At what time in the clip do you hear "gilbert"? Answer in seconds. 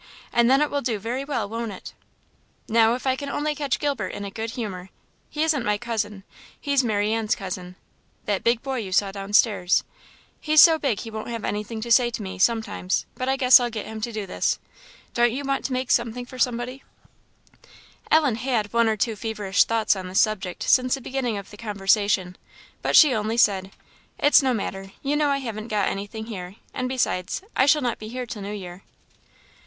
3.77-4.13